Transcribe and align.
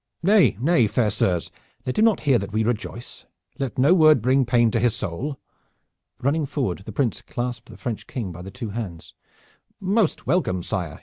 "Nay, 0.23 0.57
nay, 0.59 0.87
fair 0.87 1.11
sirs, 1.11 1.51
let 1.85 1.99
him 1.99 2.05
not 2.05 2.21
hear 2.21 2.39
that 2.39 2.51
we 2.51 2.63
rejoice! 2.63 3.25
Let 3.59 3.77
no 3.77 3.93
word 3.93 4.19
bring 4.19 4.45
pain 4.47 4.71
to 4.71 4.79
his 4.79 4.95
soul!" 4.95 5.39
Running 6.19 6.47
forward 6.47 6.79
the 6.87 6.91
Prince 6.91 7.21
clasped 7.21 7.69
the 7.69 7.77
French 7.77 8.07
King 8.07 8.31
by 8.31 8.41
the 8.41 8.49
two 8.49 8.71
hands. 8.71 9.13
"Most 9.79 10.25
welcome, 10.25 10.63
sire!" 10.63 10.99